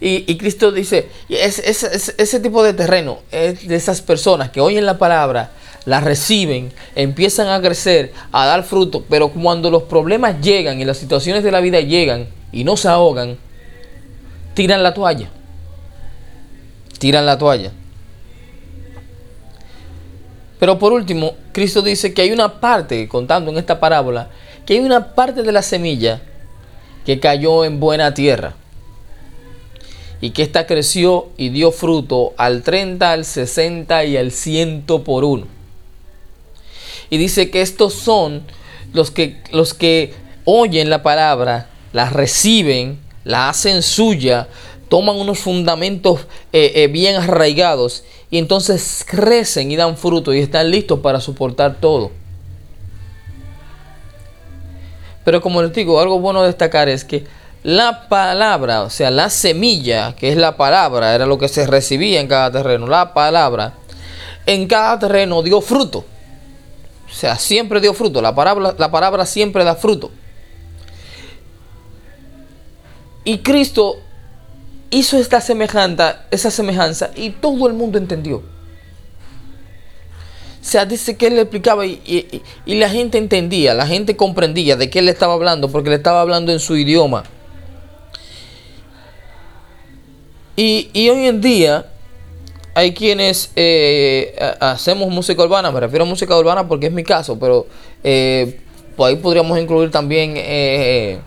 Y, 0.00 0.36
Cristo 0.36 0.70
dice, 0.70 1.08
ese 1.28 2.40
tipo 2.40 2.62
de 2.62 2.72
terreno 2.72 3.18
es 3.32 3.66
de 3.66 3.74
esas 3.74 4.00
personas 4.00 4.50
que 4.50 4.60
oyen 4.60 4.86
la 4.86 4.96
palabra, 4.96 5.50
la 5.86 6.00
reciben, 6.00 6.72
empiezan 6.94 7.48
a 7.48 7.60
crecer, 7.60 8.12
a 8.30 8.46
dar 8.46 8.62
fruto, 8.62 9.04
pero 9.08 9.30
cuando 9.30 9.72
los 9.72 9.82
problemas 9.84 10.40
llegan 10.40 10.80
y 10.80 10.84
las 10.84 10.98
situaciones 10.98 11.42
de 11.42 11.50
la 11.50 11.60
vida 11.60 11.80
llegan 11.80 12.28
y 12.52 12.62
no 12.62 12.76
se 12.76 12.88
ahogan, 12.88 13.38
tiran 14.58 14.82
la 14.82 14.92
toalla. 14.92 15.28
Tiran 16.98 17.24
la 17.24 17.38
toalla. 17.38 17.70
Pero 20.58 20.80
por 20.80 20.92
último, 20.92 21.36
Cristo 21.52 21.80
dice 21.80 22.12
que 22.12 22.22
hay 22.22 22.32
una 22.32 22.60
parte, 22.60 23.06
contando 23.06 23.52
en 23.52 23.58
esta 23.58 23.78
parábola, 23.78 24.30
que 24.66 24.72
hay 24.72 24.80
una 24.80 25.14
parte 25.14 25.44
de 25.44 25.52
la 25.52 25.62
semilla 25.62 26.20
que 27.06 27.20
cayó 27.20 27.64
en 27.64 27.78
buena 27.78 28.14
tierra. 28.14 28.56
Y 30.20 30.30
que 30.30 30.42
ésta 30.42 30.66
creció 30.66 31.28
y 31.36 31.50
dio 31.50 31.70
fruto 31.70 32.32
al 32.36 32.64
30, 32.64 33.12
al 33.12 33.24
60 33.24 34.06
y 34.06 34.16
al 34.16 34.32
100 34.32 34.82
por 35.04 35.22
uno. 35.22 35.46
Y 37.10 37.18
dice 37.18 37.48
que 37.50 37.62
estos 37.62 37.94
son 37.94 38.42
los 38.92 39.12
que, 39.12 39.40
los 39.52 39.72
que 39.72 40.14
oyen 40.44 40.90
la 40.90 41.04
palabra, 41.04 41.68
la 41.92 42.10
reciben 42.10 43.06
la 43.28 43.50
hacen 43.50 43.82
suya, 43.82 44.48
toman 44.88 45.16
unos 45.16 45.40
fundamentos 45.40 46.20
eh, 46.50 46.72
eh, 46.76 46.86
bien 46.86 47.16
arraigados 47.16 48.02
y 48.30 48.38
entonces 48.38 49.04
crecen 49.06 49.70
y 49.70 49.76
dan 49.76 49.98
fruto 49.98 50.32
y 50.32 50.40
están 50.40 50.70
listos 50.70 51.00
para 51.00 51.20
soportar 51.20 51.76
todo. 51.78 52.10
Pero 55.24 55.42
como 55.42 55.60
les 55.60 55.74
digo, 55.74 56.00
algo 56.00 56.20
bueno 56.20 56.42
destacar 56.42 56.88
es 56.88 57.04
que 57.04 57.26
la 57.62 58.08
palabra, 58.08 58.80
o 58.80 58.88
sea, 58.88 59.10
la 59.10 59.28
semilla, 59.28 60.16
que 60.16 60.30
es 60.30 60.38
la 60.38 60.56
palabra, 60.56 61.14
era 61.14 61.26
lo 61.26 61.36
que 61.36 61.48
se 61.48 61.66
recibía 61.66 62.20
en 62.22 62.28
cada 62.28 62.50
terreno, 62.50 62.86
la 62.86 63.12
palabra, 63.12 63.74
en 64.46 64.66
cada 64.66 64.98
terreno 64.98 65.42
dio 65.42 65.60
fruto. 65.60 65.98
O 67.10 67.14
sea, 67.14 67.36
siempre 67.36 67.82
dio 67.82 67.92
fruto. 67.92 68.22
La 68.22 68.34
palabra, 68.34 68.74
la 68.78 68.90
palabra 68.90 69.26
siempre 69.26 69.64
da 69.64 69.74
fruto. 69.74 70.10
Y 73.28 73.40
Cristo 73.40 73.98
hizo 74.88 75.18
esta 75.18 75.42
semejanza, 75.42 76.24
esa 76.30 76.50
semejanza 76.50 77.10
y 77.14 77.28
todo 77.28 77.66
el 77.66 77.74
mundo 77.74 77.98
entendió. 77.98 78.38
O 78.38 78.42
sea, 80.62 80.86
dice 80.86 81.18
que 81.18 81.26
él 81.26 81.34
le 81.34 81.42
explicaba 81.42 81.84
y, 81.84 82.42
la 82.64 82.88
gente 82.88 83.18
entendía, 83.18 83.74
la 83.74 83.86
gente 83.86 84.16
comprendía 84.16 84.76
de 84.76 84.88
qué 84.88 85.00
él 85.00 85.10
estaba 85.10 85.34
hablando, 85.34 85.70
porque 85.70 85.90
le 85.90 85.96
estaba 85.96 86.22
hablando 86.22 86.52
en 86.52 86.58
su 86.58 86.74
idioma. 86.74 87.24
Y, 90.56 90.88
hoy 91.10 91.26
en 91.26 91.42
día 91.42 91.84
hay 92.72 92.94
quienes 92.94 93.52
eh, 93.56 94.34
hacemos 94.58 95.10
música 95.10 95.44
urbana, 95.44 95.70
me 95.70 95.80
refiero 95.80 96.06
a 96.06 96.08
música 96.08 96.34
urbana 96.34 96.66
porque 96.66 96.86
es 96.86 96.92
mi 96.92 97.04
caso, 97.04 97.38
pero 97.38 97.66
eh, 98.02 98.58
pues 98.96 99.10
ahí 99.12 99.20
podríamos 99.20 99.58
incluir 99.58 99.90
también 99.90 100.32
eh, 100.34 101.20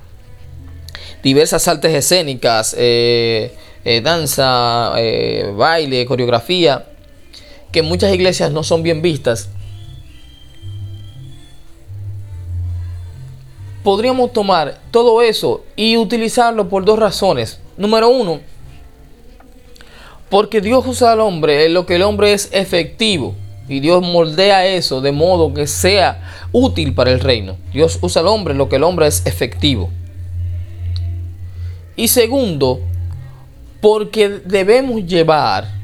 diversas 1.23 1.67
artes 1.67 1.93
escénicas, 1.93 2.75
eh, 2.77 3.53
eh, 3.85 4.01
danza, 4.01 4.93
eh, 4.97 5.51
baile, 5.55 6.05
coreografía, 6.05 6.85
que 7.71 7.79
en 7.79 7.85
muchas 7.85 8.13
iglesias 8.13 8.51
no 8.51 8.63
son 8.63 8.83
bien 8.83 9.01
vistas. 9.01 9.49
podríamos 13.83 14.31
tomar 14.33 14.79
todo 14.91 15.21
eso 15.21 15.63
y 15.75 15.97
utilizarlo 15.97 16.69
por 16.69 16.85
dos 16.85 16.99
razones. 16.99 17.59
Número 17.77 18.09
uno, 18.09 18.39
porque 20.29 20.61
Dios 20.61 20.85
usa 20.85 21.11
al 21.11 21.19
hombre 21.19 21.65
en 21.65 21.73
lo 21.73 21.85
que 21.85 21.95
el 21.95 22.03
hombre 22.03 22.33
es 22.33 22.49
efectivo. 22.51 23.35
Y 23.67 23.79
Dios 23.79 24.01
moldea 24.01 24.65
eso 24.65 24.99
de 24.99 25.11
modo 25.11 25.53
que 25.53 25.65
sea 25.65 26.47
útil 26.51 26.93
para 26.93 27.11
el 27.11 27.21
reino. 27.21 27.55
Dios 27.71 27.99
usa 28.01 28.21
al 28.21 28.27
hombre 28.27 28.51
en 28.51 28.57
lo 28.57 28.67
que 28.67 28.75
el 28.75 28.83
hombre 28.83 29.07
es 29.07 29.25
efectivo. 29.25 29.89
Y 31.95 32.07
segundo, 32.07 32.79
porque 33.81 34.41
debemos 34.45 35.05
llevar 35.05 35.81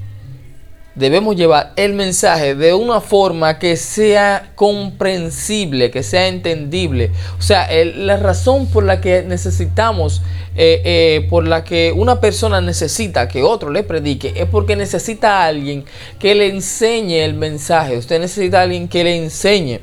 debemos 0.98 1.36
llevar 1.36 1.74
el 1.76 1.94
mensaje 1.94 2.56
de 2.56 2.74
una 2.74 3.02
forma 3.02 3.60
que 3.60 3.78
sea 3.78 4.52
comprensible, 4.56 5.92
que 5.92 6.02
sea 6.02 6.28
entendible. 6.28 7.12
O 7.38 7.42
sea, 7.42 7.70
la 7.96 8.18
razón 8.18 8.66
por 8.68 8.84
la 8.84 9.00
que 9.00 9.22
necesitamos, 9.22 10.24
eh, 10.56 10.82
eh, 10.84 11.28
por 11.30 11.48
la 11.48 11.64
que 11.64 11.94
una 11.96 12.20
persona 12.20 12.62
necesita 12.62 13.28
que 13.28 13.44
otro 13.44 13.70
le 13.70 13.84
predique, 13.84 14.34
es 14.36 14.48
porque 14.48 14.76
necesita 14.76 15.44
a 15.44 15.46
alguien 15.46 15.86
que 16.20 16.34
le 16.34 16.48
enseñe 16.48 17.24
el 17.24 17.36
mensaje. 17.36 17.98
Usted 17.98 18.20
necesita 18.20 18.60
a 18.60 18.64
alguien 18.64 18.88
que 18.88 19.04
le 19.04 19.16
enseñe. 19.16 19.82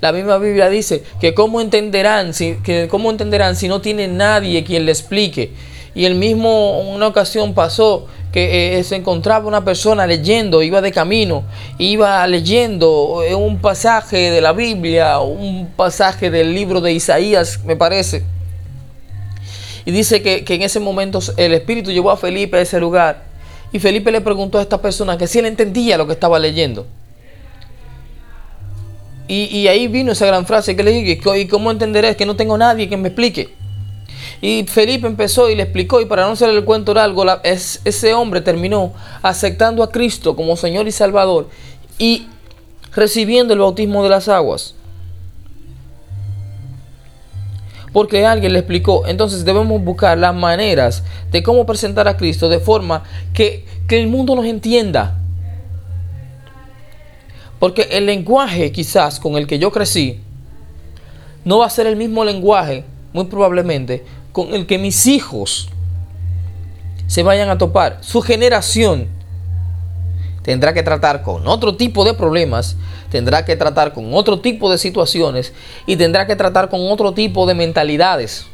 La 0.00 0.12
misma 0.12 0.38
Biblia 0.38 0.68
dice 0.68 1.02
que 1.20 1.34
cómo 1.34 1.60
entenderán 1.60 2.34
si, 2.34 2.56
que 2.64 2.88
cómo 2.88 3.10
entenderán 3.10 3.56
si 3.56 3.68
no 3.68 3.80
tiene 3.80 4.08
nadie 4.08 4.64
quien 4.64 4.86
le 4.86 4.92
explique. 4.92 5.52
Y 5.94 6.06
el 6.06 6.14
mismo, 6.14 6.80
una 6.80 7.06
ocasión 7.06 7.52
pasó 7.52 8.06
que 8.32 8.78
eh, 8.78 8.84
se 8.84 8.96
encontraba 8.96 9.46
una 9.46 9.62
persona 9.62 10.06
leyendo, 10.06 10.62
iba 10.62 10.80
de 10.80 10.90
camino, 10.90 11.44
iba 11.78 12.26
leyendo 12.26 13.22
eh, 13.22 13.34
un 13.34 13.58
pasaje 13.58 14.30
de 14.30 14.40
la 14.40 14.54
Biblia, 14.54 15.18
un 15.18 15.68
pasaje 15.76 16.30
del 16.30 16.54
libro 16.54 16.80
de 16.80 16.92
Isaías, 16.92 17.60
me 17.64 17.76
parece. 17.76 18.24
Y 19.84 19.90
dice 19.90 20.22
que, 20.22 20.44
en 20.46 20.62
ese 20.62 20.80
momento 20.80 21.18
el 21.36 21.52
Espíritu 21.52 21.90
llevó 21.90 22.10
a 22.10 22.16
Felipe 22.16 22.56
a 22.56 22.60
ese 22.62 22.80
lugar. 22.80 23.24
Y 23.72 23.78
Felipe 23.78 24.12
le 24.12 24.20
preguntó 24.20 24.58
a 24.58 24.62
esta 24.62 24.80
persona 24.80 25.18
que 25.18 25.26
si 25.26 25.38
él 25.38 25.46
entendía 25.46 25.98
lo 25.98 26.06
que 26.06 26.12
estaba 26.12 26.38
leyendo. 26.38 26.86
Y, 29.28 29.66
ahí 29.68 29.88
vino 29.88 30.12
esa 30.12 30.26
gran 30.26 30.44
frase 30.44 30.76
que 30.76 30.82
le 30.82 30.90
dije, 30.90 31.20
¿y 31.38 31.46
cómo 31.46 31.70
entenderé? 31.70 32.16
que 32.16 32.26
no 32.26 32.36
tengo 32.36 32.58
nadie 32.58 32.88
que 32.88 32.96
me 32.96 33.08
explique. 33.08 33.54
Y 34.42 34.64
Felipe 34.64 35.06
empezó 35.06 35.48
y 35.48 35.54
le 35.54 35.62
explicó, 35.62 36.00
y 36.00 36.06
para 36.06 36.26
no 36.26 36.32
hacer 36.32 36.50
el 36.50 36.64
cuento 36.64 36.92
largo, 36.92 37.24
ese 37.44 38.14
hombre 38.14 38.40
terminó 38.40 38.92
aceptando 39.22 39.82
a 39.82 39.90
Cristo 39.90 40.34
como 40.34 40.56
Señor 40.56 40.88
y 40.88 40.92
Salvador 40.92 41.48
y 41.98 42.26
recibiendo 42.94 43.54
el 43.54 43.60
bautismo 43.60 44.02
de 44.02 44.10
las 44.10 44.28
aguas. 44.28 44.74
Porque 47.92 48.26
alguien 48.26 48.52
le 48.52 48.58
explicó. 48.58 49.06
Entonces 49.06 49.44
debemos 49.44 49.82
buscar 49.82 50.18
las 50.18 50.34
maneras 50.34 51.04
de 51.30 51.42
cómo 51.42 51.64
presentar 51.64 52.08
a 52.08 52.16
Cristo 52.16 52.48
de 52.48 52.58
forma 52.58 53.04
que, 53.34 53.64
que 53.86 54.00
el 54.00 54.08
mundo 54.08 54.34
nos 54.34 54.46
entienda. 54.46 55.21
Porque 57.62 57.82
el 57.92 58.06
lenguaje 58.06 58.72
quizás 58.72 59.20
con 59.20 59.36
el 59.36 59.46
que 59.46 59.60
yo 59.60 59.70
crecí 59.70 60.18
no 61.44 61.58
va 61.58 61.66
a 61.66 61.70
ser 61.70 61.86
el 61.86 61.94
mismo 61.94 62.24
lenguaje, 62.24 62.82
muy 63.12 63.26
probablemente, 63.26 64.04
con 64.32 64.52
el 64.52 64.66
que 64.66 64.78
mis 64.78 65.06
hijos 65.06 65.68
se 67.06 67.22
vayan 67.22 67.50
a 67.50 67.58
topar. 67.58 67.98
Su 68.00 68.20
generación 68.20 69.06
tendrá 70.42 70.74
que 70.74 70.82
tratar 70.82 71.22
con 71.22 71.46
otro 71.46 71.76
tipo 71.76 72.04
de 72.04 72.14
problemas, 72.14 72.74
tendrá 73.12 73.44
que 73.44 73.54
tratar 73.54 73.92
con 73.92 74.12
otro 74.12 74.40
tipo 74.40 74.68
de 74.68 74.76
situaciones 74.76 75.52
y 75.86 75.94
tendrá 75.94 76.26
que 76.26 76.34
tratar 76.34 76.68
con 76.68 76.80
otro 76.90 77.12
tipo 77.12 77.46
de 77.46 77.54
mentalidades. 77.54 78.44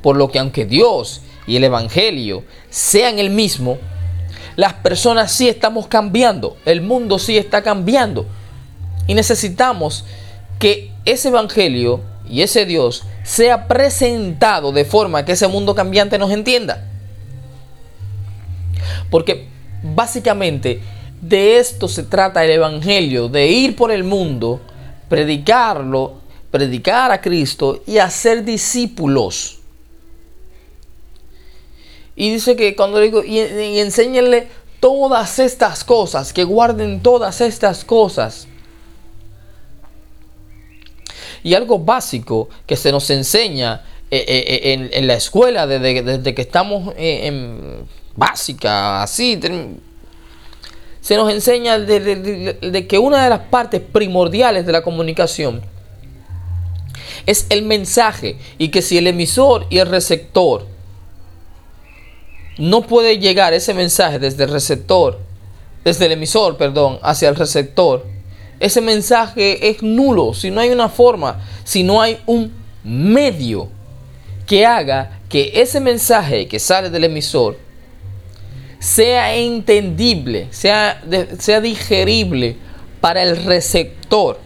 Por 0.00 0.14
lo 0.14 0.30
que 0.30 0.38
aunque 0.38 0.64
Dios 0.64 1.22
y 1.48 1.56
el 1.56 1.64
Evangelio 1.64 2.44
sean 2.70 3.18
el 3.18 3.30
mismo, 3.30 3.78
las 4.58 4.72
personas 4.72 5.30
sí 5.30 5.48
estamos 5.48 5.86
cambiando, 5.86 6.56
el 6.64 6.80
mundo 6.82 7.20
sí 7.20 7.38
está 7.38 7.62
cambiando. 7.62 8.26
Y 9.06 9.14
necesitamos 9.14 10.04
que 10.58 10.90
ese 11.04 11.28
Evangelio 11.28 12.00
y 12.28 12.42
ese 12.42 12.66
Dios 12.66 13.04
sea 13.22 13.68
presentado 13.68 14.72
de 14.72 14.84
forma 14.84 15.24
que 15.24 15.30
ese 15.30 15.46
mundo 15.46 15.76
cambiante 15.76 16.18
nos 16.18 16.32
entienda. 16.32 16.84
Porque 19.10 19.46
básicamente 19.80 20.82
de 21.20 21.58
esto 21.58 21.86
se 21.86 22.02
trata 22.02 22.44
el 22.44 22.50
Evangelio, 22.50 23.28
de 23.28 23.46
ir 23.46 23.76
por 23.76 23.92
el 23.92 24.02
mundo, 24.02 24.60
predicarlo, 25.08 26.14
predicar 26.50 27.12
a 27.12 27.20
Cristo 27.20 27.84
y 27.86 27.98
hacer 27.98 28.44
discípulos. 28.44 29.57
Y 32.20 32.30
dice 32.30 32.56
que 32.56 32.74
cuando 32.74 32.98
digo, 32.98 33.22
y, 33.22 33.38
y 33.38 33.78
enséñenle 33.78 34.48
todas 34.80 35.38
estas 35.38 35.84
cosas, 35.84 36.32
que 36.32 36.42
guarden 36.42 37.00
todas 37.00 37.40
estas 37.40 37.84
cosas. 37.84 38.48
Y 41.44 41.54
algo 41.54 41.78
básico 41.78 42.48
que 42.66 42.74
se 42.74 42.90
nos 42.90 43.08
enseña 43.10 43.84
eh, 44.10 44.24
eh, 44.26 44.60
eh, 44.64 44.88
en, 44.90 45.06
la 45.06 45.14
escuela 45.14 45.68
desde, 45.68 46.34
que 46.34 46.42
estamos 46.42 46.92
en 46.96 47.86
básica, 48.16 49.04
así, 49.04 49.38
se 51.00 51.16
nos 51.16 51.32
enseña 51.32 51.78
de, 51.78 52.86
que 52.88 52.98
una 52.98 53.22
de 53.22 53.30
las 53.30 53.42
partes 53.42 53.80
primordiales 53.80 54.66
de 54.66 54.72
la 54.72 54.82
comunicación 54.82 55.62
es 57.26 57.46
el 57.48 57.62
mensaje 57.62 58.38
y 58.58 58.70
que 58.70 58.82
si 58.82 58.98
el 58.98 59.06
emisor 59.06 59.68
y 59.70 59.78
el 59.78 59.86
receptor 59.86 60.66
no 62.58 62.82
puede 62.82 63.18
llegar 63.18 63.54
ese 63.54 63.72
mensaje 63.72 64.18
desde 64.18 64.44
el 64.44 64.50
receptor, 64.50 65.20
desde 65.84 66.06
el 66.06 66.12
emisor, 66.12 66.56
perdón, 66.56 66.98
hacia 67.02 67.28
el 67.28 67.36
receptor, 67.36 68.04
ese 68.60 68.80
mensaje 68.80 69.68
es 69.70 69.82
nulo 69.82 70.34
si 70.34 70.50
no 70.50 70.60
hay 70.60 70.70
una 70.70 70.88
forma, 70.88 71.40
si 71.64 71.82
no 71.82 72.02
hay 72.02 72.18
un 72.26 72.52
medio 72.82 73.68
que 74.46 74.66
haga 74.66 75.20
que 75.28 75.52
ese 75.54 75.78
mensaje 75.80 76.48
que 76.48 76.58
sale 76.58 76.90
del 76.90 77.04
emisor 77.04 77.56
sea 78.80 79.34
entendible, 79.34 80.48
sea, 80.50 81.02
sea 81.38 81.60
digerible 81.60 82.56
para 83.00 83.22
el 83.22 83.44
receptor. 83.44 84.40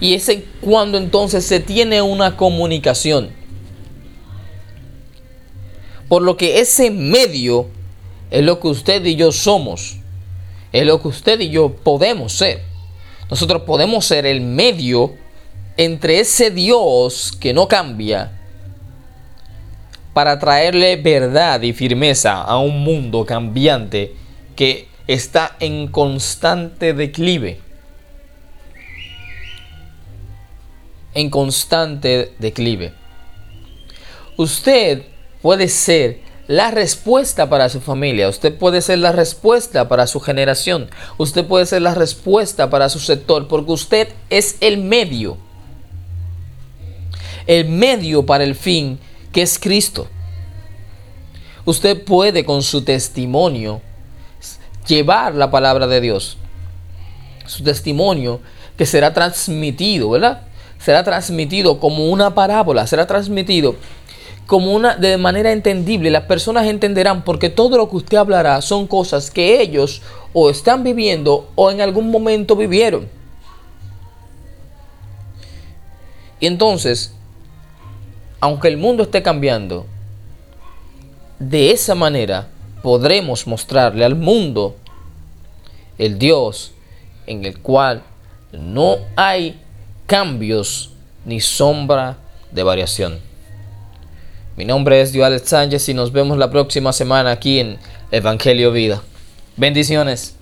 Y 0.00 0.14
es 0.14 0.30
cuando 0.60 0.98
entonces 0.98 1.44
se 1.44 1.60
tiene 1.60 2.02
una 2.02 2.36
comunicación. 2.36 3.30
Por 6.08 6.22
lo 6.22 6.36
que 6.36 6.60
ese 6.60 6.90
medio 6.90 7.68
es 8.30 8.42
lo 8.42 8.60
que 8.60 8.68
usted 8.68 9.04
y 9.04 9.16
yo 9.16 9.32
somos. 9.32 9.96
Es 10.72 10.84
lo 10.84 11.00
que 11.00 11.08
usted 11.08 11.40
y 11.40 11.50
yo 11.50 11.70
podemos 11.70 12.32
ser. 12.32 12.62
Nosotros 13.30 13.62
podemos 13.62 14.04
ser 14.04 14.26
el 14.26 14.40
medio 14.40 15.14
entre 15.76 16.20
ese 16.20 16.50
Dios 16.50 17.32
que 17.38 17.52
no 17.52 17.68
cambia 17.68 18.32
para 20.12 20.38
traerle 20.38 20.96
verdad 20.96 21.60
y 21.62 21.72
firmeza 21.72 22.40
a 22.40 22.58
un 22.58 22.84
mundo 22.84 23.26
cambiante 23.26 24.14
que 24.54 24.88
está 25.06 25.56
en 25.60 25.88
constante 25.88 26.94
declive. 26.94 27.60
En 31.14 31.30
constante 31.30 32.32
declive. 32.38 32.92
Usted 34.36 35.13
puede 35.44 35.68
ser 35.68 36.20
la 36.48 36.70
respuesta 36.70 37.50
para 37.50 37.68
su 37.68 37.82
familia, 37.82 38.30
usted 38.30 38.56
puede 38.56 38.80
ser 38.80 39.00
la 39.00 39.12
respuesta 39.12 39.88
para 39.90 40.06
su 40.06 40.18
generación, 40.18 40.88
usted 41.18 41.44
puede 41.44 41.66
ser 41.66 41.82
la 41.82 41.94
respuesta 41.94 42.70
para 42.70 42.88
su 42.88 42.98
sector, 42.98 43.46
porque 43.46 43.72
usted 43.72 44.08
es 44.30 44.56
el 44.62 44.78
medio, 44.78 45.36
el 47.46 47.68
medio 47.68 48.24
para 48.24 48.42
el 48.42 48.54
fin 48.54 48.98
que 49.32 49.42
es 49.42 49.58
Cristo. 49.58 50.08
Usted 51.66 52.02
puede 52.04 52.46
con 52.46 52.62
su 52.62 52.82
testimonio 52.82 53.82
llevar 54.86 55.34
la 55.34 55.50
palabra 55.50 55.86
de 55.86 56.00
Dios, 56.00 56.38
su 57.44 57.62
testimonio 57.62 58.40
que 58.78 58.86
será 58.86 59.12
transmitido, 59.12 60.08
¿verdad? 60.08 60.44
Será 60.78 61.04
transmitido 61.04 61.80
como 61.80 62.06
una 62.08 62.34
parábola, 62.34 62.86
será 62.86 63.06
transmitido 63.06 63.76
como 64.46 64.72
una 64.72 64.96
de 64.96 65.16
manera 65.16 65.52
entendible. 65.52 66.10
Las 66.10 66.24
personas 66.24 66.66
entenderán 66.66 67.24
porque 67.24 67.50
todo 67.50 67.76
lo 67.76 67.88
que 67.88 67.96
usted 67.96 68.16
hablará 68.16 68.60
son 68.62 68.86
cosas 68.86 69.30
que 69.30 69.60
ellos 69.60 70.02
o 70.32 70.50
están 70.50 70.84
viviendo 70.84 71.50
o 71.54 71.70
en 71.70 71.80
algún 71.80 72.10
momento 72.10 72.56
vivieron. 72.56 73.08
Y 76.40 76.46
entonces, 76.46 77.14
aunque 78.40 78.68
el 78.68 78.76
mundo 78.76 79.04
esté 79.04 79.22
cambiando, 79.22 79.86
de 81.38 81.70
esa 81.70 81.94
manera 81.94 82.48
podremos 82.82 83.46
mostrarle 83.46 84.04
al 84.04 84.14
mundo 84.14 84.76
el 85.96 86.18
Dios 86.18 86.72
en 87.26 87.44
el 87.44 87.58
cual 87.60 88.02
no 88.52 88.98
hay 89.16 89.60
cambios 90.06 90.90
ni 91.24 91.40
sombra 91.40 92.18
de 92.50 92.62
variación. 92.62 93.33
Mi 94.56 94.64
nombre 94.64 95.00
es 95.00 95.12
Dual 95.12 95.40
Sánchez 95.40 95.88
y 95.88 95.94
nos 95.94 96.12
vemos 96.12 96.38
la 96.38 96.48
próxima 96.48 96.92
semana 96.92 97.32
aquí 97.32 97.58
en 97.58 97.76
Evangelio 98.12 98.70
Vida. 98.70 99.02
Bendiciones. 99.56 100.36